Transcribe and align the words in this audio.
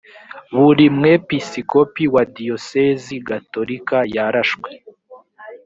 buri 0.59 0.85
mwepisicopi 0.97 2.03
wa 2.13 2.23
diyosezi 2.37 3.13
gatolika 3.27 3.97
yarashwe 4.15 4.69